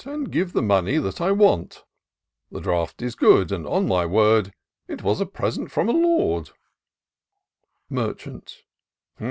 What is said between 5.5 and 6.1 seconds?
from a